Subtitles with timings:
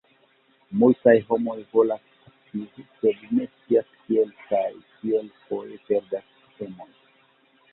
[0.83, 6.91] Multaj homoj volas aktivi, sed ne scias kiel kaj tiel foje perdas emon.